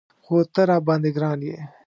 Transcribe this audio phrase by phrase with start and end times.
[0.23, 1.57] خو ته راباندې ګران یې.